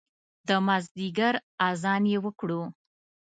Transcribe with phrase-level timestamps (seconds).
[0.47, 1.35] د مازدیګر
[1.67, 2.61] اذان یې وکړو